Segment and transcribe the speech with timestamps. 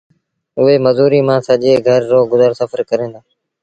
[0.59, 3.19] اُئي مزوريٚ مآݩ سڄي گھر رو گزر سڦر ڪريݩ دآ۔